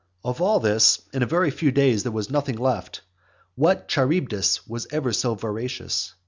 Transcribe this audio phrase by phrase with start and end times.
[0.23, 3.01] Of all this in a few days there was nothing left.
[3.53, 6.15] What Charybdis was ever so voracious?